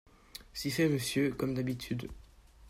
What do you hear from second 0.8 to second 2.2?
monsieur, comme d’habitude.